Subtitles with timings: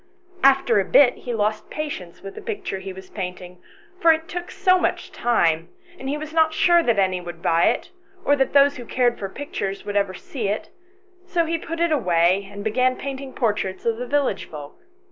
[0.43, 3.61] After a bit he lost patience with the picture he was painting,
[4.01, 7.65] for it took so much time, and he was not sure that any would buy
[7.65, 7.91] it,
[8.25, 10.69] or that those who cared for pictures would ever see it,
[11.19, 14.75] and so he put it away, and began painting portraits of the village folk.